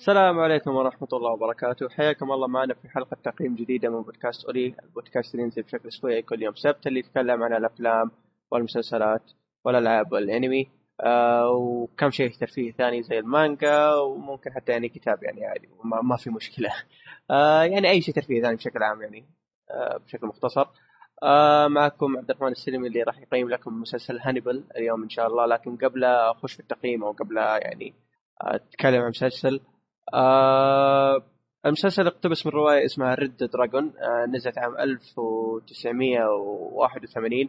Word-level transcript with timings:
السلام 0.00 0.40
عليكم 0.40 0.76
ورحمة 0.76 1.08
الله 1.12 1.30
وبركاته. 1.30 1.88
حياكم 1.88 2.32
الله 2.32 2.46
معنا 2.46 2.74
في 2.74 2.88
حلقة 2.88 3.16
تقييم 3.24 3.54
جديدة 3.54 3.88
من 3.88 4.02
بودكاست 4.02 4.44
أولي. 4.44 4.74
البودكاست 4.82 5.34
اللي 5.34 5.44
ينزل 5.44 5.62
بشكل 5.62 5.88
أسبوعي 5.88 6.22
كل 6.22 6.42
يوم 6.42 6.54
سبت 6.54 6.86
اللي 6.86 6.98
يتكلم 7.00 7.42
عن 7.42 7.52
الأفلام 7.52 8.10
والمسلسلات 8.50 9.32
والألعاب 9.64 10.12
والأنمي. 10.12 10.70
آه 11.00 11.50
وكم 11.50 12.10
شيء 12.10 12.32
ترفيه 12.32 12.72
ثاني 12.72 13.02
زي 13.02 13.18
المانجا 13.18 13.94
وممكن 13.94 14.52
حتى 14.52 14.72
يعني 14.72 14.88
كتاب 14.88 15.22
يعني 15.22 15.44
عادي 15.44 15.68
ما, 15.84 16.02
ما 16.02 16.16
في 16.16 16.30
مشكلة. 16.30 16.70
آه 17.30 17.62
يعني 17.62 17.90
أي 17.90 18.00
شيء 18.00 18.14
ترفيه 18.14 18.42
ثاني 18.42 18.56
بشكل 18.56 18.82
عام 18.82 19.02
يعني 19.02 19.26
آه 19.70 19.96
بشكل 19.96 20.26
مختصر. 20.26 20.66
آه 21.22 21.68
معكم 21.68 22.16
عبد 22.16 22.30
الرحمن 22.30 22.52
السلمي 22.52 22.88
اللي 22.88 23.02
راح 23.02 23.18
يقيم 23.18 23.48
لكم 23.50 23.80
مسلسل 23.80 24.18
هانيبال 24.18 24.64
اليوم 24.76 25.02
إن 25.02 25.08
شاء 25.08 25.26
الله. 25.26 25.46
لكن 25.46 25.76
قبل 25.76 26.04
أخش 26.04 26.52
في 26.52 26.60
التقييم 26.60 27.04
أو 27.04 27.12
قبل 27.12 27.36
يعني 27.36 27.94
أتكلم 28.40 29.02
عن 29.02 29.08
مسلسل 29.08 29.60
آه 30.14 31.22
المسلسل 31.66 32.06
اقتبس 32.06 32.46
من 32.46 32.52
رواية 32.52 32.84
اسمها 32.84 33.14
Red 33.14 33.36
Dragon 33.36 33.92
آه 33.98 34.26
نزلت 34.26 34.58
عام 34.58 34.78
1981 34.78 37.48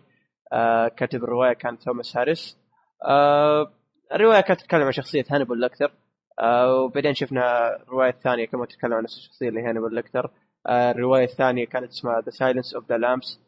آه 0.53 0.87
كاتب 0.87 1.23
الرواية 1.23 1.53
كان 1.53 1.79
توماس 1.79 2.17
هاريس. 2.17 2.57
آه 3.05 3.71
الرواية 4.13 4.41
كانت 4.41 4.59
تتكلم 4.61 4.83
عن 4.83 4.91
شخصية 4.91 5.25
هانيبال 5.29 5.61
لكتر 5.61 5.91
آه 6.39 6.75
وبعدين 6.75 7.13
شفنا 7.13 7.75
الرواية 7.75 8.09
الثانية 8.09 8.45
كمان 8.45 8.67
تتكلم 8.67 8.93
عن 8.93 9.03
نفس 9.03 9.17
الشخصية 9.17 9.49
اللي 9.49 9.61
هانيبال 9.61 9.95
لكتر 9.95 10.31
آه 10.67 10.91
الرواية 10.91 11.23
الثانية 11.23 11.65
كانت 11.65 11.89
اسمها 11.91 12.21
The 12.21 12.29
Silence 12.29 12.75
of 12.75 12.89
the 12.89 12.97
Lambs 12.97 13.39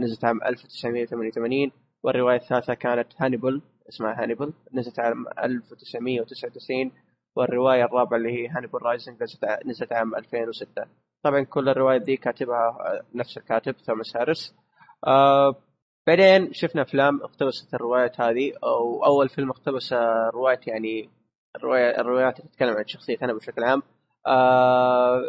نزلت 0.00 0.24
عام 0.24 0.42
1988 0.42 1.70
والرواية 2.02 2.36
الثالثة 2.36 2.74
كانت 2.74 3.06
هانيبال 3.18 3.62
اسمها 3.88 4.22
هانيبال. 4.22 4.52
نزلت 4.74 5.00
عام 5.00 5.24
1999 5.44 6.92
والرواية 7.36 7.84
الرابعة 7.84 8.18
اللي 8.18 8.32
هي 8.32 8.48
Hannibal 8.48 8.82
Rising 8.82 9.16
نزلت 9.66 9.92
عام 9.92 10.14
2006 10.14 10.84
طبعا 11.22 11.42
كل 11.42 11.68
الروايات 11.68 12.02
دي 12.02 12.16
كاتبها 12.16 12.76
نفس 13.14 13.36
الكاتب 13.38 13.76
توماس 13.76 14.16
هاريس 14.16 14.54
آه 15.06 15.54
بعدين 16.06 16.52
شفنا 16.52 16.82
أفلام 16.82 17.22
اقتبست 17.22 17.74
الروايات 17.74 18.20
هذه 18.20 18.52
أو 18.64 19.04
أول 19.04 19.28
فيلم 19.28 19.50
اقتبس 19.50 19.92
روايه 20.34 20.60
يعني 20.66 21.10
الرواية 21.56 22.00
الروايات 22.00 22.38
اللي 22.40 22.50
تتكلم 22.50 22.76
عن 22.76 22.86
شخصية 22.86 23.16
هانيبال 23.22 23.38
بشكل 23.40 23.64
عام. 23.64 23.82
آه 24.26 25.22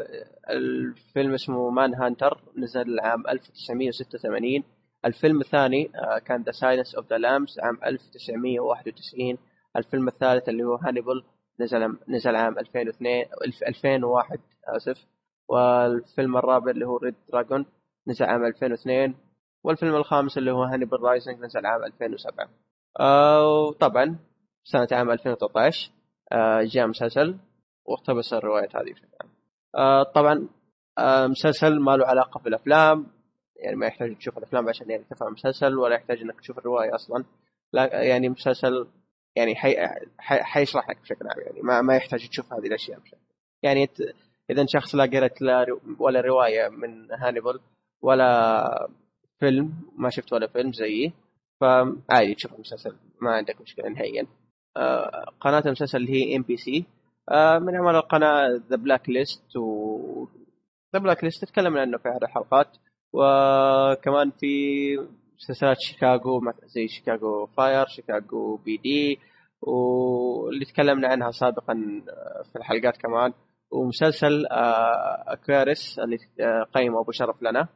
الفيلم 0.50 1.34
اسمه 1.34 1.70
Manhunter 1.70 2.42
نزل 2.58 3.00
عام 3.00 3.28
1986 3.28 4.64
الفيلم 5.06 5.42
الثاني 5.42 5.92
آه 5.96 6.20
كان 6.20 6.42
The 6.42 6.52
Silence 6.52 6.96
of 6.96 7.10
the 7.10 7.18
Lambs 7.18 7.60
عام 7.60 7.80
1991 7.86 9.38
الفيلم 9.78 10.08
الثالث 10.08 10.50
اللي 10.50 10.64
هو 10.64 10.76
هانيبال 10.76 11.24
نزل 11.60 11.98
نزل 12.08 12.36
عام 12.36 12.60
2002 12.60 13.26
2001 13.68 14.40
آسف. 14.68 15.06
والفيلم 15.50 16.38
الرابع 16.38 16.72
اللي 16.72 16.86
هو 16.88 16.98
Red 16.98 17.16
Dragon 17.30 17.66
نزل 18.08 18.26
عام 18.26 18.46
2002 18.46 19.16
والفيلم 19.64 19.96
الخامس 19.96 20.38
اللي 20.38 20.52
هو 20.52 20.64
Hannibal 20.64 21.04
Rising 21.04 21.40
نزل 21.40 21.66
عام 21.66 21.84
2007 21.84 22.50
آه 23.00 23.48
وطبعا 23.48 24.20
سنة 24.64 24.88
عام 24.92 25.12
2013 25.12 25.92
آه 26.32 26.62
جاء 26.64 26.88
مسلسل. 26.88 27.38
واقتبس 27.86 28.34
الروايات 28.34 28.76
هذه 28.76 28.92
بشكل 28.92 29.08
عام. 29.22 29.30
آه 29.76 30.04
طبعا 30.04 30.48
مسلسل 31.28 31.80
ما 31.80 31.98
له 31.98 32.06
علاقة 32.08 32.40
بالأفلام. 32.40 33.08
يعني 33.56 33.76
ما 33.76 33.86
يحتاج 33.88 34.18
تشوف 34.18 34.38
الأفلام 34.38 34.70
عشان 34.70 34.90
يعني 34.90 35.04
تفهم 35.04 35.28
المسلسل 35.28 35.78
ولا 35.78 35.96
يحتاج 35.96 36.22
إنك 36.22 36.40
تشوف 36.42 36.58
الرواية 36.58 36.96
أصلا. 36.96 37.24
لا 37.74 38.04
يعني 38.04 38.30
مسلسل 38.30 38.88
يعني 39.38 39.56
حي... 39.56 39.76
حي... 40.18 40.44
حيشرح 40.44 40.90
لك 40.90 41.02
بشكل 41.02 41.28
عام 41.28 41.40
يعني 41.40 41.62
ما, 41.62 41.82
ما 41.82 41.96
يحتاج 41.96 42.30
تشوف 42.30 42.54
هذه 42.54 42.68
الأشياء 42.68 43.00
بشكل 43.00 43.18
يعني. 43.64 43.90
إذا 44.50 44.66
شخص 44.66 44.96
لا 44.96 45.06
قرأت 45.06 45.42
لا 45.42 45.78
ولا 46.00 46.22
رواية 46.22 46.70
من 46.70 47.12
هانيبال 47.12 47.60
ولا 48.02 48.90
فيلم 49.40 49.74
ما 49.98 50.10
شفت 50.10 50.34
ولا 50.34 50.48
فيلم 50.48 50.74
زيي 50.74 51.14
فعادي 51.62 52.36
تشوف 52.36 52.54
المسلسل 52.54 52.96
ما 53.22 53.32
عندك 53.32 53.62
مشكلة 53.62 53.90
نهائيا 53.90 54.28
آه 54.78 55.26
قناة 55.40 55.64
المسلسل 55.66 55.98
اللي 55.98 56.12
هي 56.12 56.36
NBC 56.36 56.86
من 57.32 57.76
أعمال 57.76 57.96
القناة 57.96 58.62
The 58.70 58.76
Blacklist 58.76 59.56
و 59.56 60.28
The 60.94 61.00
Blacklist 61.00 61.46
تتكلم 61.46 61.78
عنه 61.78 61.98
في 61.98 62.10
أحد 62.10 62.24
الحلقات 62.24 62.78
وكمان 63.14 64.32
في 64.32 64.98
مسلسلات 65.36 65.78
شيكاغو 65.80 66.54
زي 66.66 66.88
Chicago 66.88 67.46
Fire 67.46 67.88
Chicago 67.88 68.56
P.D. 68.56 69.20
واللي 69.62 70.66
تكلمنا 70.66 71.08
عنها 71.08 71.32
سابقا 71.32 71.74
في 72.52 72.56
الحلقات 72.56 72.98
كمان 72.98 73.34
ومسلسل 73.72 74.46
Aquarius 75.28 76.00
اللي 76.00 76.18
قيم 76.76 76.98
أبو 76.98 77.12
شرف 77.12 77.42
لنا. 77.44 77.68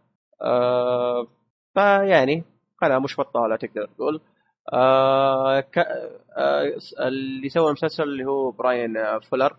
فيعني 1.73 2.43
قناه 2.81 2.99
مش 2.99 3.19
بطاله 3.19 3.55
تقدر 3.55 3.85
تقول. 3.85 4.21
اللي 6.99 7.49
سوى 7.49 7.67
المسلسل 7.67 8.03
اللي 8.03 8.25
هو 8.25 8.51
براين 8.51 8.93
فولر. 9.19 9.57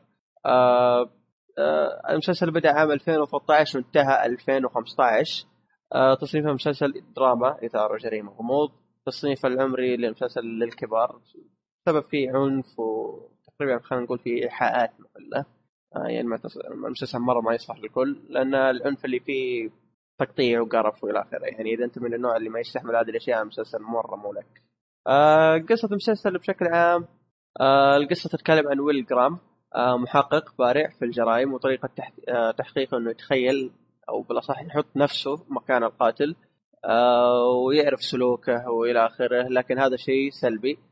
المسلسل 2.10 2.50
بدأ 2.50 2.72
عام 2.72 2.90
2013 2.92 3.78
وانتهى 3.78 4.26
2015 4.26 5.46
آه 5.94 6.14
تصنيف 6.14 6.46
المسلسل 6.46 6.92
دراما 7.16 7.56
إثارة 7.66 7.98
جريمة 7.98 8.32
غموض 8.32 8.70
تصنيف 9.06 9.46
العمري 9.46 9.96
للمسلسل 9.96 10.40
للكبار 10.40 11.20
سبب 11.86 12.02
فيه 12.02 12.30
عنف 12.30 12.78
وتقريبا 12.78 13.78
خلينا 13.82 14.04
نقول 14.04 14.18
فيه 14.18 14.42
إيحاءات 14.42 14.90
مخلة 15.00 15.44
آه 15.96 16.08
يعني 16.08 16.20
المسلسل 16.86 17.18
مرة 17.18 17.40
ما 17.40 17.54
يصلح 17.54 17.78
للكل 17.78 18.22
لأن 18.28 18.54
العنف 18.54 19.04
اللي 19.04 19.20
فيه 19.20 19.70
تقطيع 20.18 20.60
وقرف 20.60 21.04
وإلى 21.04 21.20
آخره. 21.20 21.44
يعني 21.44 21.74
إذا 21.74 21.84
أنت 21.84 21.98
من 21.98 22.14
النوع 22.14 22.36
اللي 22.36 22.48
ما 22.48 22.60
يستحمل 22.60 22.96
هذه 22.96 23.10
الأشياء 23.10 23.42
المسلسل 23.42 23.82
مرة 23.82 24.16
مو 24.16 24.32
لك. 24.32 24.62
آه 25.06 25.58
قصة 25.58 25.88
المسلسل 25.88 26.38
بشكل 26.38 26.66
عام 26.66 27.06
آه 27.60 27.96
القصة 27.96 28.28
تتكلم 28.28 28.68
عن 28.68 28.80
ويل 28.80 29.06
جرام 29.06 29.38
آه 29.74 29.96
محقق 29.96 30.54
بارع 30.58 30.90
في 30.98 31.04
الجرائم 31.04 31.52
وطريقة 31.52 31.88
تحقيقه 32.58 32.98
إنه 32.98 33.10
يتخيل 33.10 33.72
أو 34.08 34.22
بالأصح 34.22 34.62
يحط 34.62 34.96
نفسه 34.96 35.46
مكان 35.48 35.84
القاتل 35.84 36.36
آه 36.84 37.46
ويعرف 37.66 38.02
سلوكه 38.02 38.70
وإلى 38.70 39.06
آخره. 39.06 39.42
لكن 39.48 39.78
هذا 39.78 39.96
شيء 39.96 40.30
سلبي. 40.30 40.72
آه 40.72 40.91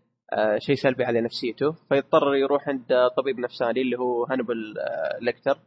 شيء 0.58 0.74
سلبي 0.74 1.04
على 1.04 1.20
نفسيته. 1.20 1.72
فيضطر 1.88 2.34
يروح 2.34 2.68
عند 2.68 3.08
طبيب 3.16 3.38
نفساني 3.38 3.80
اللي 3.80 3.98
هو 3.98 4.24
هانبل 4.24 4.74
آه 4.78 5.18
ليكتر 5.20 5.58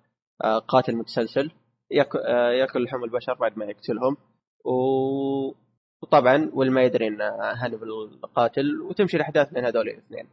قاتل 0.67 0.95
متسلسل. 0.95 1.51
ياكل, 1.91 2.83
لحوم 2.83 3.03
البشر 3.03 3.33
بعد 3.33 3.57
ما 3.57 3.65
يقتلهم. 3.65 4.17
و... 4.65 4.73
وطبعا 6.01 6.49
ويل 6.53 6.76
ما 6.76 6.83
يدري 6.83 7.07
إن 7.07 7.21
هانبل 7.61 8.19
قاتل 8.35 8.81
وتمشي 8.81 9.17
الأحداث 9.17 9.53
بين 9.53 9.65
هذول 9.65 9.89
الاثنين. 9.89 10.27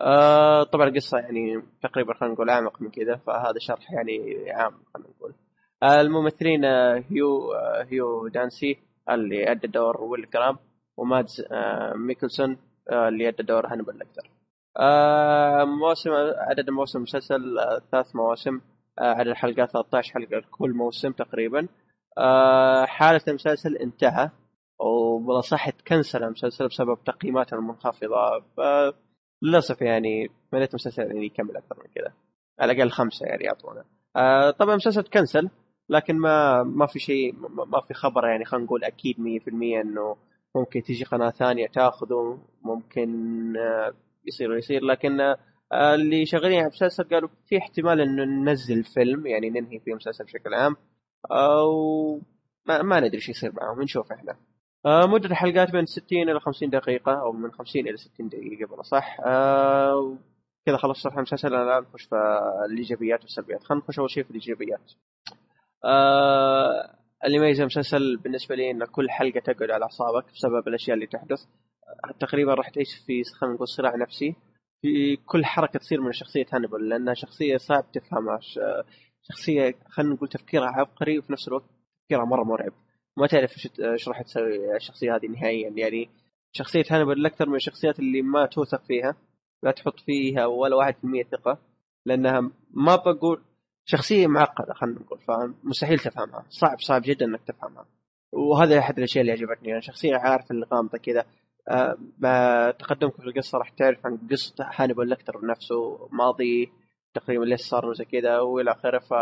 آه 0.00 0.62
طبعا 0.62 0.88
القصة 0.88 1.18
يعني 1.18 1.62
تقريبا 1.82 2.14
خلينا 2.14 2.34
نقول 2.34 2.50
أعمق 2.50 2.82
من 2.82 2.90
كذا 2.90 3.16
فهذا 3.16 3.58
شرح 3.58 3.92
يعني 3.92 4.50
عام 4.50 4.72
خلينا 4.94 5.08
نقول. 5.08 5.34
الممثلين 5.82 6.64
هيو 7.10 7.52
هيو 7.90 8.28
دانسي 8.28 8.78
اللي 9.10 9.50
أدى 9.50 9.66
دور 9.66 10.00
ويل 10.00 10.30
جرام 10.30 10.58
ومادز 10.96 11.44
ميكلسون 11.94 12.56
اللي 12.90 13.28
ادى 13.28 13.42
دور 13.42 13.66
هانبل 13.66 13.98
لكتر 13.98 14.30
مواسم 15.64 16.10
عدد 16.36 16.70
مواسم 16.70 16.98
المسلسل 16.98 17.56
ثلاث 17.92 18.16
مواسم 18.16 18.60
عدد 18.98 19.28
الحلقات 19.28 19.70
13 19.70 20.12
حلقة 20.12 20.42
كل 20.50 20.70
موسم 20.70 21.12
تقريبا. 21.12 21.68
حالة 22.86 23.20
المسلسل 23.28 23.76
انتهى 23.76 24.30
وبالأصح 24.80 25.70
تكنسل 25.70 26.24
المسلسل 26.24 26.68
بسبب 26.68 26.98
تقييماته 27.04 27.54
المنخفضة. 27.54 28.44
للأسف 29.42 29.82
يعني 29.82 30.30
تمنيت 30.52 30.70
المسلسل 30.70 31.02
يعني 31.02 31.26
يكمل 31.26 31.56
أكثر 31.56 31.76
من 31.78 31.90
كذا. 31.94 32.12
على 32.60 32.72
الأقل 32.72 32.90
خمسة 32.90 33.26
يعني 33.26 33.44
يعطونا. 33.44 33.84
طبعا 34.50 34.72
المسلسل 34.72 35.02
تكنسل 35.02 35.50
لكن 35.88 36.16
ما 36.16 36.62
ما 36.62 36.86
في 36.86 36.98
شيء 36.98 37.34
ما 37.66 37.80
في 37.88 37.94
خبر 37.94 38.26
يعني 38.26 38.44
خلينا 38.44 38.66
نقول 38.66 38.84
أكيد 38.84 39.16
100% 39.18 39.80
إنه 39.80 40.16
ممكن 40.56 40.82
تيجي 40.82 41.04
قناة 41.04 41.30
ثانية 41.30 41.66
تاخذه 41.66 42.38
ممكن 42.62 43.12
يصير 44.26 44.56
يصير. 44.56 44.84
لكن 44.84 45.36
اللي 45.72 46.26
شغالين 46.26 46.58
على 46.58 46.66
المسلسل 46.66 47.04
قالوا 47.04 47.28
في 47.48 47.58
احتمال 47.58 48.00
انه 48.00 48.24
ننزل 48.24 48.84
فيلم 48.84 49.26
يعني 49.26 49.50
ننهي 49.50 49.80
فيه 49.80 49.92
المسلسل 49.92 50.24
بشكل 50.24 50.54
عام 50.54 50.76
أو 51.30 52.20
ما, 52.66 52.82
ما 52.82 53.00
ندري 53.00 53.14
إيش 53.14 53.28
يصير 53.28 53.52
معهم 53.54 53.82
نشوف 53.82 54.12
إحنا. 54.12 54.36
مدة 54.86 55.28
الحلقات 55.28 55.70
بين 55.70 55.86
60 55.86 56.30
إلى 56.30 56.40
50 56.40 56.70
دقيقة 56.70 57.12
أو 57.12 57.32
من 57.32 57.52
50 57.52 57.88
إلى 57.88 57.96
60 57.96 58.28
دقيقة 58.28 58.70
بالأصح. 58.70 59.16
أه 59.26 60.16
كذا 60.66 60.76
خلص 60.76 61.02
شرح 61.02 61.16
المسلسل 61.16 61.54
الان 61.54 61.82
نخش 61.82 62.04
في 62.04 62.16
الإيجابيات 62.70 63.22
والسلبيات. 63.22 63.62
خلينا 63.64 63.84
نخش 63.84 63.98
أول 63.98 64.10
شيء 64.10 64.24
في 64.24 64.30
الإيجابيات. 64.30 64.92
أه 65.84 67.01
اللي 67.24 67.36
يميز 67.36 67.60
المسلسل 67.60 68.16
بالنسبة 68.16 68.54
لي 68.54 68.70
إن 68.70 68.84
كل 68.84 69.10
حلقة 69.10 69.40
تقعد 69.40 69.70
على 69.70 69.84
أعصابك 69.84 70.24
بسبب 70.34 70.68
الأشياء 70.68 70.94
اللي 70.94 71.06
تحدث. 71.06 71.40
تقريبا 72.20 72.54
راح 72.54 72.70
تعيش 72.70 72.88
في 73.06 73.22
خلينا 73.24 73.54
نقول 73.54 73.68
صراع 73.68 73.96
نفسي. 73.96 74.34
في 74.82 75.16
كل 75.16 75.44
حركة 75.44 75.78
تصير 75.78 76.00
من 76.00 76.12
شخصية 76.12 76.46
هانبل 76.52 76.88
لأنها 76.88 77.14
شخصية 77.14 77.56
صعب 77.56 77.92
تفهمها 77.92 78.38
شخصية 79.22 79.74
خلينا 79.88 80.14
نقول 80.14 80.28
تفكيرها 80.28 80.68
عبقري 80.68 81.18
وفي 81.18 81.32
نفس 81.32 81.48
الوقت 81.48 81.64
تفكيرها 82.02 82.24
مرة 82.24 82.44
مرعب. 82.44 82.72
ما 83.16 83.26
تعرف 83.26 83.52
إيش 83.80 84.08
راح 84.08 84.22
تسوي 84.22 84.76
الشخصية 84.76 85.16
هذه 85.16 85.26
نهائيا. 85.26 85.72
يعني 85.76 86.10
شخصية 86.52 86.84
هانبل 86.90 87.26
أكثر 87.26 87.48
من 87.48 87.56
الشخصيات 87.56 87.98
اللي 87.98 88.22
ما 88.22 88.46
توثق 88.46 88.84
فيها 88.84 89.16
لا 89.62 89.70
تحط 89.70 90.00
فيها 90.00 90.46
ولا 90.46 90.76
واحد 90.76 90.94
في 90.94 91.04
المية 91.04 91.24
ثقة 91.24 91.58
لأنها 92.06 92.50
ما 92.70 92.96
بقول 92.96 93.42
شخصية 93.84 94.26
معقدة 94.26 94.74
خلينا 94.74 95.00
نقول 95.00 95.20
فاهم؟ 95.20 95.54
مستحيل 95.64 95.98
تفهمها. 95.98 96.44
صعب 96.48 96.80
صعب 96.80 97.02
جدا 97.04 97.26
إنك 97.26 97.40
تفهمها. 97.46 97.86
وهذا 98.32 98.78
أحد 98.78 98.98
الأشياء 98.98 99.22
اللي 99.22 99.32
عجبتني. 99.32 99.68
يعني 99.68 99.82
شخصيه 99.82 100.16
عارف 100.16 100.50
اللي 100.50 100.66
غامضه 100.74 100.98
كذا. 100.98 101.24
أه 101.68 102.70
تقدمك 102.70 103.16
في 103.16 103.22
القصة 103.22 103.58
راح 103.58 103.70
تعرف 103.70 104.06
عن 104.06 104.18
قصة 104.30 104.54
هانيبال 104.74 105.10
لكتر 105.10 105.46
نفسه 105.46 106.08
ماضي 106.12 106.72
تقريبا 107.14 107.44
ليش 107.44 107.60
صار 107.60 107.86
وزي 107.86 108.04
كذا 108.04 108.38
وإلى 108.38 108.70
آخره. 108.70 108.98
ف 108.98 109.14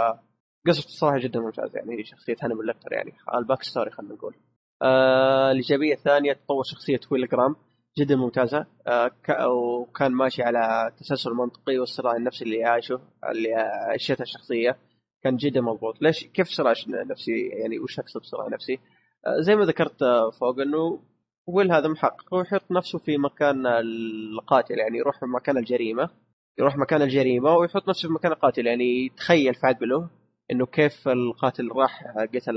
قصته 0.67 0.87
الصراحة 0.89 1.19
جدا 1.19 1.41
ممتازة 1.41 1.79
يعني 1.79 2.05
شخصية 2.05 2.37
هانيبال 2.43 2.67
لكتر 2.67 2.93
يعني 2.93 3.13
ال 3.35 3.40
back 3.40 3.63
story 3.63 3.91
خلينا 3.91 4.15
نقول. 4.15 4.35
آه 4.83 5.51
الإيجابية 5.51 5.95
الثانية 5.95 6.33
تطور 6.33 6.63
شخصية 6.65 7.01
ويل 7.11 7.29
جرام. 7.29 7.57
جدا 7.99 8.17
ممتازة. 8.17 8.67
آه 8.87 9.11
وكان 9.49 10.13
ماشي 10.13 10.43
على 10.43 10.93
تسلسل 10.99 11.31
منطقي 11.31 11.79
والصراع 11.79 12.17
النفسي 12.17 12.45
اللي 12.45 12.65
عايشه 12.65 13.01
اللي 13.31 13.55
عاشتها 13.55 14.23
الشخصيه 14.23 14.77
كان 15.23 15.37
جدا 15.37 15.61
مضبوط. 15.61 16.03
ليش؟ 16.03 16.25
كيف 16.25 16.49
صراع 16.49 16.75
نفسي؟ 16.89 17.49
يعني 17.49 17.79
وش 17.79 17.99
أقصد 17.99 18.21
بصراع 18.21 18.49
نفسي؟ 18.49 18.79
آه 19.27 19.41
زي 19.41 19.57
ما 19.57 19.65
ذكرت 19.65 20.05
فوق 20.41 20.61
إنه 20.61 21.03
ويل 21.47 21.73
هذا 21.73 21.89
محقق 21.89 22.35
هو 22.35 22.41
يحط 22.41 22.71
نفسه 22.71 22.99
في 22.99 23.19
مكان 23.19 23.67
القاتل 23.67 24.79
يعني 24.79 24.99
يروح 24.99 25.23
مكان 25.23 25.57
الجريمة 25.59 26.11
يروح 26.59 26.77
مكان 26.77 27.03
الجريمة 27.03 27.57
ويحط 27.57 27.89
نفسه 27.89 28.09
في 28.09 28.15
مكان 28.15 28.33
القاتل. 28.33 28.67
يعني 28.67 29.07
يتخيل 29.07 29.55
في 29.55 29.67
عقله 29.67 30.11
إنه 30.51 30.67
كيف 30.67 31.09
القاتل 31.09 31.69
راح 31.69 32.05
قتل 32.35 32.57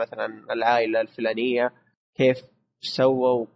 مثلا 0.00 0.52
العائلة 0.52 1.00
الفلانية 1.00 1.72
كيف 2.16 2.42
سوى 2.80 3.46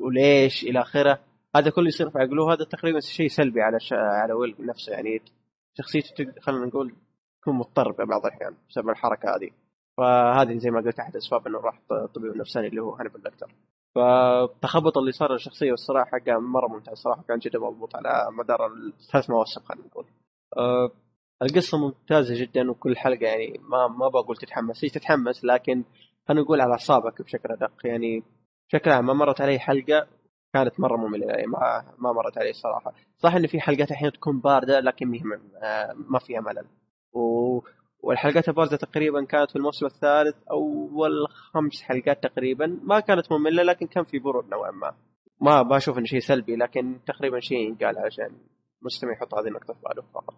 وليش 0.00 0.62
إلى 0.64 0.80
آخره. 0.80 1.18
هذا 1.56 1.70
كله 1.70 1.86
يصير 1.88 2.10
في 2.10 2.18
عقله 2.18 2.52
هذا 2.52 2.64
تقريبا 2.64 3.00
شيء 3.00 3.28
سلبي 3.28 3.62
على 3.62 3.80
ش... 3.80 3.92
على 3.92 4.32
ويل 4.32 4.56
نفسه 4.60 4.92
يعني 4.92 5.22
شخصيته 5.74 6.32
خلينا 6.40 6.66
نقول 6.66 6.94
تكون 7.42 7.54
مضطربة 7.54 8.04
بعض 8.04 8.26
الأحيان 8.26 8.54
بسبب 8.70 8.88
الحركة 8.88 9.36
هذه. 9.36 9.50
فهذه 9.96 10.56
زي 10.56 10.70
ما 10.70 10.80
قلت 10.80 10.98
أحد 10.98 11.16
أسباب 11.16 11.46
إنه 11.46 11.58
راح 11.58 11.80
طبيب 12.14 12.36
نفساني 12.36 12.66
اللي 12.66 12.82
هو 12.82 12.90
هانيبال 12.94 13.24
لكتر 13.24 13.54
فالتخبط 13.94 14.98
اللي 14.98 15.12
صار 15.12 15.32
للشخصيه 15.32 15.70
والصراحة 15.70 16.10
حقه 16.10 16.38
مرة 16.38 16.68
ممتاز 16.68 16.96
صراحة 16.98 17.22
كان 17.22 17.38
جدا 17.38 17.58
مضبوط 17.58 17.96
على 17.96 18.26
مدار 18.32 18.66
الثلاث 18.66 19.30
مواسم 19.30 19.60
خلينا 19.60 19.86
نقول. 19.86 20.04
أه 20.56 20.90
القصة 21.42 21.78
ممتازة 21.78 22.40
جدا 22.40 22.70
وكل 22.70 22.96
حلقة 22.96 23.26
يعني 23.26 23.60
ما 23.62 23.88
ما 23.88 24.08
بقول 24.08 24.36
تتحمس. 24.36 24.84
هي 24.84 24.88
تتحمس 24.88 25.44
لكن 25.44 25.84
خلينا 26.28 26.42
نقول 26.42 26.60
على 26.60 26.72
أعصابك 26.72 27.22
بشكل 27.22 27.52
أدق. 27.52 27.72
يعني 27.84 28.22
بشكل 28.68 28.90
عام 28.90 29.06
ما 29.06 29.14
مرت 29.14 29.40
علي 29.40 29.58
حلقة 29.58 30.06
كانت 30.52 30.80
مرة 30.80 30.96
مملة 30.96 31.26
يعني 31.26 31.46
ما 31.46 31.94
ما 31.98 32.12
مرت 32.12 32.38
علي 32.38 32.50
الصراحه 32.50 32.92
صح 33.16 33.34
إن 33.34 33.46
في 33.46 33.60
حلقات 33.60 33.90
أحيانا 33.90 34.12
تكون 34.12 34.40
باردة 34.40 34.80
لكن 34.80 35.20
ما 36.10 36.18
فيها 36.18 36.40
ملل. 36.40 36.66
و 37.12 37.60
والحلقات 38.00 38.48
البارزة 38.48 38.76
تقريبا 38.76 39.24
كانت 39.24 39.50
في 39.50 39.56
الموسم 39.56 39.86
الثالث 39.86 40.36
أول 40.50 41.28
خمس 41.28 41.82
حلقات 41.82 42.22
تقريبا. 42.22 42.80
ما 42.82 43.00
كانت 43.00 43.32
مملة 43.32 43.62
لكن 43.62 43.86
كان 43.86 44.04
في 44.04 44.18
برود 44.18 44.48
نوعا 44.48 44.70
ما. 44.70 44.94
ما 45.40 45.62
بشوف 45.62 45.98
إنه 45.98 46.06
شيء 46.06 46.20
سلبي 46.20 46.56
لكن 46.56 47.00
تقريبا 47.06 47.40
شيء 47.40 47.74
يقال 47.74 47.98
عشان 47.98 48.30
المستمع 48.80 49.12
يحط 49.12 49.34
هذه 49.34 49.46
النقطة 49.48 49.74
في 49.74 49.80
باله 49.88 50.02
فقط. 50.14 50.34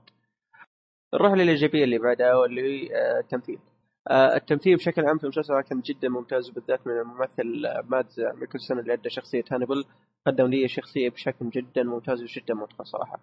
نروح 1.14 1.32
للإيجابية 1.32 1.84
اللي 1.84 1.98
بعدها 1.98 2.34
واللي 2.34 2.62
هي 2.62 2.96
آه، 2.96 3.20
التمثيل. 3.20 3.58
آه، 3.58 3.77
التمثيل 4.10 4.76
بشكل 4.76 5.06
عام 5.06 5.18
في 5.18 5.24
المسلسل 5.24 5.60
كان 5.60 5.80
جدا 5.80 6.08
ممتاز 6.08 6.50
بالذات 6.50 6.86
من 6.86 6.92
الممثل 6.92 7.66
آه، 7.66 7.84
مادس 7.88 8.14
ميكلسون 8.18 8.78
اللي 8.78 8.92
أدى 8.92 9.10
شخصية 9.10 9.44
هانيبل 9.52 9.84
قدم 10.26 10.46
لي 10.46 10.68
شخصية 10.68 11.10
بشكل 11.10 11.50
جدا 11.50 11.82
ممتاز 11.82 12.22
وجدا 12.22 12.54
متقن 12.54 12.84
صراحة. 12.84 13.20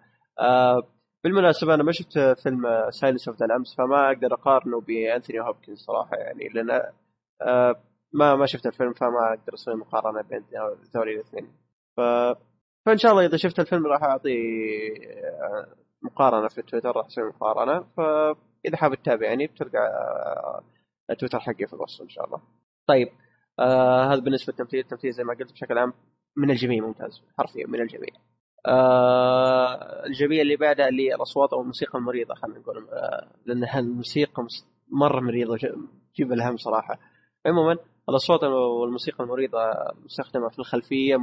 بالمناسبة 1.24 1.74
أنا 1.74 1.82
ما 1.82 1.92
شفت 1.92 2.18
فيلم 2.18 2.90
Silence 2.90 3.28
of 3.28 3.36
the 3.40 3.46
Lambs 3.46 3.74
فما 3.74 4.06
أقدر 4.08 4.34
أقارنه 4.34 4.80
بأنثوني 4.80 5.40
هوبكنز 5.40 5.78
صراحة 5.78 6.16
يعني 6.16 6.48
لأن 6.48 6.70
آه، 7.42 7.74
ما 8.12 8.36
ما 8.36 8.46
شفت 8.46 8.66
الفيلم 8.66 8.92
فما 8.92 9.28
أقدر 9.28 9.54
أسوي 9.54 9.74
مقارنة 9.74 10.22
بين 10.22 10.44
ذولي 10.94 11.14
الاثنين. 11.14 11.48
ف... 11.96 12.00
فإن 12.86 12.96
شاء 12.96 13.12
الله 13.12 13.26
إذا 13.26 13.36
شفت 13.36 13.60
الفيلم 13.60 13.86
راح 13.86 14.02
أعطي 14.02 14.36
آه، 15.42 15.66
مقارنة 16.02 16.48
في 16.48 16.62
تويتر 16.62 16.96
راح 16.96 17.06
أسوي 17.06 17.28
مقارنة. 17.28 17.86
فإذا 17.96 18.76
حاب 18.76 18.94
تتابعني 18.94 19.46
بتلقى 19.46 19.78
آه، 19.78 20.62
تويتر 21.14 21.40
حقي 21.40 21.66
في 21.66 21.72
الوصف 21.74 22.02
إن 22.02 22.08
شاء 22.08 22.24
الله. 22.24 22.42
طيب 22.86 23.08
آه 23.58 24.12
هذا 24.12 24.20
بالنسبة 24.20 24.52
للتمثيل 24.52 24.80
التمثيل 24.80 25.12
زي 25.12 25.24
ما 25.24 25.34
قلت 25.34 25.52
بشكل 25.52 25.78
عام 25.78 25.92
من 26.36 26.50
الجميع 26.50 26.84
ممتاز 26.84 27.22
حرفيا 27.38 27.66
من 27.66 27.80
الجميع. 27.80 28.10
آه 28.66 30.06
الجميع 30.06 30.42
اللي 30.42 30.56
بعدها 30.56 30.88
اللي 30.88 31.14
الأصوات 31.14 31.52
أو 31.52 31.60
الموسيقى 31.60 31.98
المريضة 31.98 32.34
خلينا 32.34 32.58
نقول 32.58 32.88
آه 32.88 33.32
لانها 33.46 33.78
الموسيقى 33.78 34.46
مرة 34.92 35.20
مريضة 35.20 35.56
جيب 36.16 36.32
الهم 36.32 36.56
صراحة. 36.56 36.98
عموما 37.46 37.76
الأصوات 38.08 38.44
والموسيقى 38.44 39.24
المريضة 39.24 39.58
مستخدمة 40.04 40.48
في 40.48 40.58
الخلفية 40.58 41.16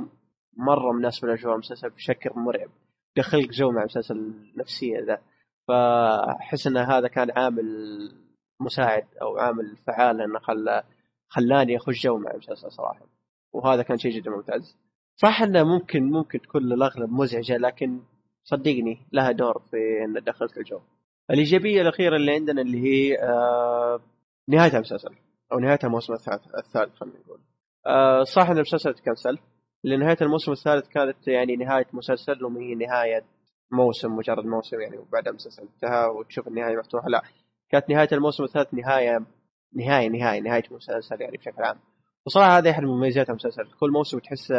مرة 0.58 0.92
مناسبة 0.92 1.28
لأجواء 1.28 1.54
المسلسل 1.54 1.90
بشكل 1.90 2.30
مرعب. 2.36 2.70
دخلك 3.18 3.50
جو 3.50 3.72
مع 3.72 3.82
المسلسل 3.82 4.16
النفسية 4.16 5.00
ذا. 5.08 5.22
فأحس 5.68 6.68
إن 6.68 6.78
هذا 6.78 7.08
كان 7.08 7.32
عامل 7.32 7.64
مساعد 8.64 9.06
أو 9.22 9.38
عامل 9.38 9.78
فعال 9.88 10.22
إنه 10.22 10.40
خلى 10.40 10.84
خلاني 11.28 11.78
أخش 11.78 12.04
جو 12.04 12.18
مع 12.18 12.32
المسلسل 12.32 12.72
صراحة 12.72 13.06
وهذا 13.54 13.84
كان 13.84 13.98
شيء 13.98 14.12
جدا 14.12 14.32
ممتاز 14.32 14.78
صح 15.16 15.42
إنه 15.42 15.64
ممكن 15.64 16.04
ممكن 16.04 16.42
تكون 16.42 16.64
للاغلب 16.64 17.12
مزعجة 17.12 17.58
لكن 17.58 18.00
صدقني 18.44 19.08
لها 19.12 19.32
دور 19.32 19.60
في 19.72 19.78
ان 20.06 20.24
دخلت 20.24 20.58
الجو. 20.58 20.80
الإيجابية 21.32 21.82
الأخيرة 21.82 22.16
اللي 22.16 22.32
عندنا 22.32 22.62
اللي 22.62 22.82
هي 22.84 23.18
آه 23.24 24.00
نهاية 24.48 24.74
المسلسل 24.76 25.16
أو 25.52 25.60
نهاية 25.60 25.80
الموسم 25.84 26.14
الثالث 26.14 26.96
خلينا 26.96 27.20
نقول. 27.26 27.40
آه 27.88 28.24
صح 28.24 28.50
إن 28.50 28.56
المسلسل 28.56 28.94
تكنسل 28.94 29.38
لنهايه 29.84 30.18
الموسم 30.22 30.52
الثالث 30.52 30.88
كانت 30.88 31.28
يعني 31.28 31.56
نهاية 31.56 31.88
مسلسل 31.94 32.46
وما 32.46 32.62
هي 32.62 32.76
نهاية 32.76 33.26
موسم 33.72 34.16
مجرد 34.16 34.46
موسم 34.46 34.82
يعني 34.82 34.98
وبعدها 34.98 35.30
المسلسل 35.30 35.64
انتهى 35.64 36.06
وتشوف 36.06 36.48
النهاية 36.48 36.78
مفتوحة 36.78 37.10
لا 37.10 37.22
كانت 37.74 37.90
نهاية 37.90 38.08
الموسم 38.12 38.44
الثالث 38.44 38.74
نهاية 38.74 39.26
نهاية 39.76 40.10
نهاية 40.10 40.42
نهاية 40.42 40.64
المسلسل 40.72 41.22
يعني 41.22 41.38
بشكل 41.38 41.64
عام. 41.64 41.80
وصراحة 42.26 42.58
هذه 42.58 42.72
احد 42.72 42.84
مميزات 42.84 43.30
المسلسل. 43.30 43.68
كل 43.80 43.92
موسم 43.92 44.20
تحس 44.20 44.54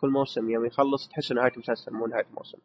كل 0.00 0.10
موسم 0.10 0.50
يوم 0.50 0.66
يخلص 0.66 1.08
تحس 1.08 1.32
نهاية 1.32 1.52
المسلسل 1.52 1.92
مو 1.92 2.06
نهاية 2.06 2.26
الموسم. 2.30 2.58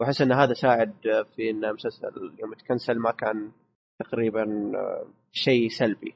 وأحس 0.00 0.20
إن 0.20 0.32
هذا 0.32 0.52
ساعد 0.52 0.92
في 1.36 1.50
إن 1.50 1.64
المسلسل 1.64 2.34
يوم 2.38 2.54
تكنسل 2.54 2.98
ما 2.98 3.10
كان 3.10 3.50
تقريبا 3.98 4.72
شيء 5.32 5.68
سلبي. 5.68 6.14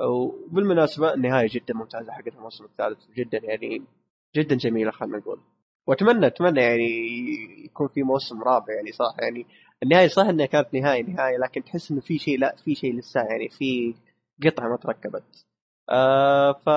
وبالمناسبة 0.00 1.14
النهايه 1.14 1.48
جدا 1.50 1.74
ممتازة 1.74 2.12
حقت 2.12 2.34
الموسم 2.36 2.64
الثالث 2.64 2.98
جدا 3.16 3.38
يعني 3.42 3.82
جدا 4.36 4.56
جميلة 4.56 4.90
خلينا 4.90 5.18
نقول. 5.18 5.40
واتمنى 5.86 6.26
أتمنى 6.26 6.60
يعني 6.60 6.88
يكون 7.64 7.88
في 7.88 8.02
موسم 8.02 8.42
رابع 8.42 8.74
يعني 8.74 8.92
صح؟ 8.92 9.16
يعني 9.18 9.46
النهاية 9.82 10.08
صح 10.08 10.26
إنها 10.26 10.46
كانت 10.46 10.74
نهايه 10.74 11.02
نهاية 11.02 11.38
لكن 11.38 11.64
تحس 11.64 11.90
إنه 11.90 12.00
في 12.00 12.18
شيء 12.18 12.38
لا 12.38 12.56
في 12.64 12.74
شيء 12.74 12.94
لسه 12.94 13.20
يعني 13.20 13.48
في 13.48 13.94
قطعة 14.44 14.68
ما 14.68 14.76
تركبت. 14.76 15.46
آه 15.90 16.52
ف 16.52 16.68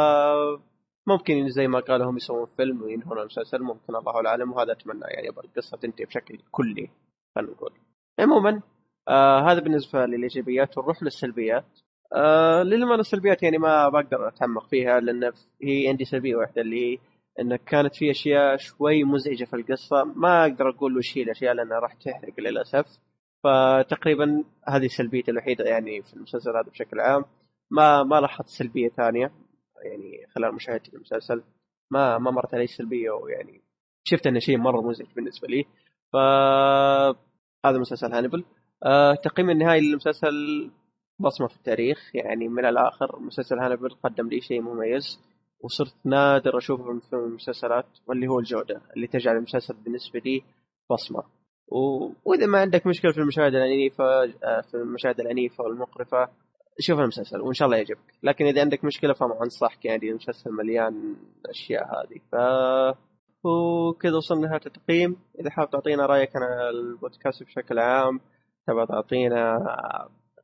ممكن 1.08 1.50
زي 1.50 1.68
ما 1.68 1.80
قالوا 1.80 2.10
هم 2.10 2.18
يسوون 2.18 2.48
فيلم 2.58 2.82
وينهون 2.82 3.20
المسلسل 3.20 3.62
ممكن 3.62 3.96
الله 3.96 4.28
اعلم 4.28 4.52
وهذا 4.52 4.72
أتمنى 4.72 5.06
يعني 5.08 5.30
القصة 5.30 5.78
تنتهي 5.78 6.06
بشكل 6.06 6.40
كلي 6.52 6.90
خلينا 7.36 7.52
نقول. 7.52 7.72
عموما 8.20 8.62
آه 9.08 9.52
هذا 9.52 9.60
بالنسبة 9.60 10.06
للإيجابيات 10.06 10.78
ونروح 10.78 11.04
للسلبيات. 11.04 11.66
آه 12.14 12.64
للأمانة 12.64 13.00
السلبيات 13.02 13.44
يعني 13.44 13.58
ما 13.58 13.90
بقدر 13.90 14.28
أتعمق 14.28 14.68
فيها 14.68 15.00
لأن 15.00 15.32
هي 15.64 15.88
عندي 15.88 16.06
سلبيه 16.06 16.36
واحدة 16.36 16.62
اللي 16.62 16.94
هي 16.94 16.98
ان 17.40 17.56
كانت 17.56 17.96
في 17.96 18.12
أشياء 18.12 18.58
شوي 18.58 19.04
مزعجة 19.04 19.46
في 19.46 19.56
القصة. 19.56 20.04
ما 20.04 20.42
أقدر 20.44 20.70
أقول 20.70 20.98
وش 20.98 21.18
هي 21.18 21.24
الأشياء 21.24 21.54
لانها 21.54 21.80
راح 21.80 21.94
تحرق 21.94 22.40
للأسف. 22.40 22.86
فتقريبا 23.44 24.44
هذه 24.68 24.88
سلبيتي 24.88 25.32
الوحيدة 25.32 25.66
يعني 25.66 26.02
في 26.02 26.14
المسلسل 26.14 26.50
هذا 26.50 26.70
بشكل 26.70 27.00
عام. 27.00 27.26
ما 27.72 28.04
ما 28.04 28.20
لاحظت 28.20 28.48
سلبية 28.48 28.90
ثانية. 28.90 29.32
يعني 29.86 30.28
خلال 30.36 30.56
مشاهدتي 30.56 30.92
للمسلسل 30.94 31.44
ما 31.92 32.18
ما 32.18 32.32
مرت 32.32 32.54
علي 32.56 32.68
سلبية 32.68 33.12
ويعني 33.12 33.62
شفت 34.04 34.28
إنه 34.28 34.40
شيء 34.40 34.58
مرة 34.58 34.82
مزعج 34.82 35.08
بالنسبة 35.16 35.48
لي. 35.48 35.66
ف 36.14 36.16
هذا 37.66 37.78
مسلسل 37.78 38.14
هانيبل 38.14 38.44
آه 38.84 39.16
تقييم 39.16 39.50
النهائي 39.50 39.82
للمسلسل 39.82 40.70
بصمة 41.20 41.48
في 41.48 41.56
التاريخ. 41.56 42.16
يعني 42.16 42.48
من 42.48 42.66
الآخر 42.66 43.20
مسلسل 43.20 43.60
هانيبل 43.60 43.90
قدم 43.90 44.30
لي 44.30 44.42
شيء 44.42 44.62
مميز. 44.62 45.20
وصرت 45.66 45.96
نادر 46.06 46.58
أشوفه 46.58 47.00
في 47.00 47.14
المسلسلات 47.14 47.86
واللي 48.08 48.28
هو 48.28 48.40
الجودة 48.40 48.82
اللي 48.96 49.08
تجعل 49.08 49.38
المسلسل 49.38 49.74
بالنسبة 49.74 50.22
لي 50.26 50.44
بصمة. 50.92 51.24
و... 51.68 52.10
وإذا 52.26 52.46
ما 52.46 52.60
عندك 52.60 52.88
مشكلة 52.88 53.12
في 53.12 53.18
المشاهده 53.18 53.58
العنيفة 53.58 54.24
آه، 54.24 54.62
في 54.62 54.74
المشاهده 54.74 55.24
العنيفة 55.24 55.64
والمقرفة 55.64 56.30
شوف 56.80 57.00
المسلسل 57.00 57.42
وإن 57.42 57.54
شاء 57.54 57.66
الله 57.66 57.78
يعجبك. 57.78 58.14
لكن 58.24 58.46
إذا 58.46 58.62
عندك 58.62 58.84
مشكلة 58.84 59.14
فما 59.14 59.44
أنصحك 59.44 59.86
يعني 59.86 60.10
المسلسل 60.10 60.52
مليان 60.52 61.16
الاشياء 61.46 61.84
هذه. 61.84 62.20
ف 62.32 62.36
وكذا 63.44 64.16
وصلنا 64.18 64.46
لنهاية 64.46 64.62
التقييم. 64.66 65.18
إذا 65.40 65.50
حاب 65.50 65.70
تعطينا 65.70 66.06
رأيك 66.06 66.36
عن 66.36 66.44
البودكاست 66.70 67.44
بشكل 67.44 67.80
عام 67.80 68.20
تبغى 68.68 68.86
تعطينا 68.86 69.58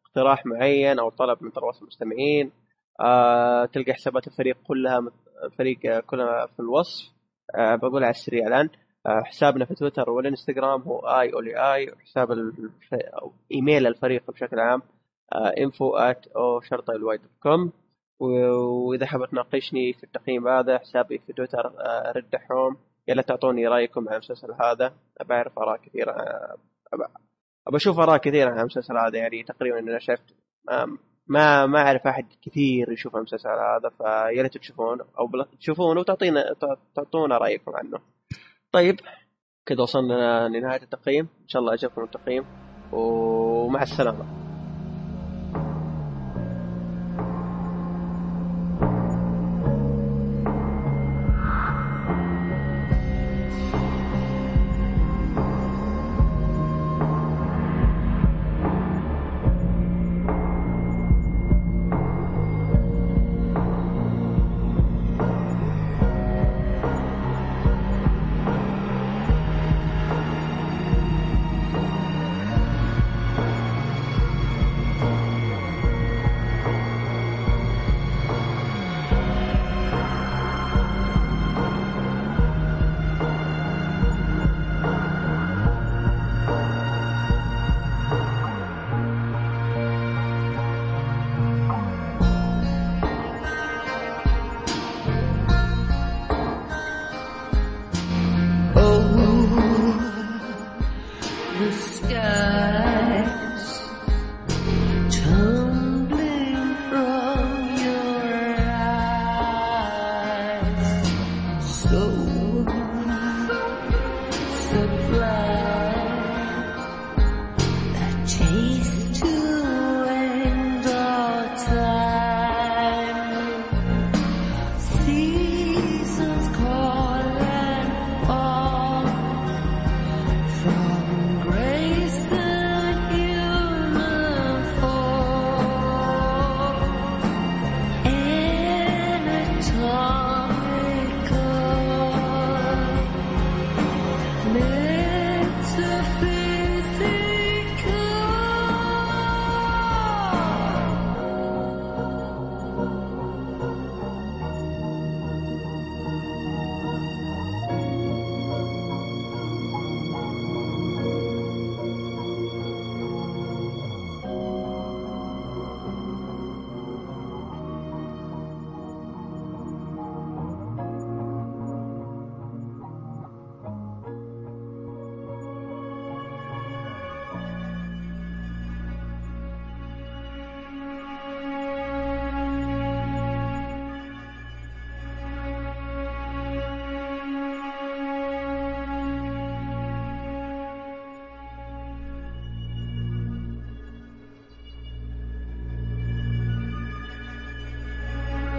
اقتراح 0.06 0.46
معين 0.46 1.00
أو 1.00 1.10
طلب 1.10 1.44
من 1.44 1.52
ترى 1.52 1.64
المستمعين 1.82 2.52
آه، 3.02 3.66
تلقى 3.66 3.94
حسابات 3.94 4.28
الفريق 4.28 4.58
كلها 4.68 5.12
الفريق 5.44 6.00
كلها 6.00 6.46
في 6.46 6.60
الوصف. 6.60 7.12
آه، 7.56 7.76
بقول 7.76 8.04
على 8.04 8.12
السريع 8.12 8.48
الآن. 8.48 8.70
آه، 9.08 9.22
حسابنا 9.26 9.66
في 9.66 9.76
تويتر 9.76 10.10
والإنستغرام 10.10 10.82
هو 10.82 11.00
اي 11.00 11.34
اولي 11.34 11.74
اي 11.74 11.92
وحساب 11.92 12.32
الف... 12.32 12.96
إيميل 13.52 13.88
الفريق 13.88 14.32
بشكل 14.32 14.60
عام 14.60 14.82
info 15.58 15.96
at 15.96 16.28
أو 16.28 16.62
شرطه 16.62 16.92
الواي 16.92 17.18
dot 17.18 17.30
com 17.44 17.72
وإذا 18.20 19.06
حاب 19.06 19.30
تناقشني 19.30 19.94
في 19.94 20.04
التقييم 20.04 20.48
هذا 20.48 20.78
حسابي 20.78 21.18
في 21.28 21.34
تويتر 21.34 21.72
رد 22.16 22.36
حوم. 22.36 22.78
يلا 23.08 23.22
تعطوني 23.22 23.68
رأيكم 23.68 24.10
عن 24.10 24.14
المسلسل 24.14 24.52
هذا. 24.62 24.94
أبى 25.22 25.34
أعرف 25.34 25.60
آراء 25.60 25.78
كثيرة 25.78 26.12
ابى 27.68 27.76
أشوف 27.78 28.00
آراء 28.00 28.18
كثيرة 28.18 28.50
عن 28.52 28.60
المسلسل 28.60 28.98
هذا. 28.98 29.18
يعني 29.18 29.44
تقريبا 29.44 29.80
أنا 29.80 30.00
شفت 30.00 30.36
ما 31.32 31.66
ما 31.66 31.80
أعرف 31.80 32.08
أحد 32.08 32.26
كثير 32.42 32.92
يشوف 32.92 33.16
المسلسل 33.16 33.50
هذا 33.50 33.92
فيا 33.98 34.42
ريت 34.42 34.58
تشوفونه 34.58 35.06
أو 35.20 35.30
تشوفونه 35.60 36.00
وتعطينا 36.00 36.56
تعطونا 36.96 37.38
رأيكم 37.38 37.72
عنه. 37.76 38.00
طيب 38.72 39.00
كذا 39.66 39.82
وصلنا 39.82 40.48
لنهاية 40.48 40.82
التقييم 40.82 41.28
إن 41.42 41.48
شاء 41.48 41.60
الله 41.60 41.72
عجبكم 41.72 42.04
التقييم 42.04 42.46
ومع 42.92 43.82
السلامة. 43.82 44.41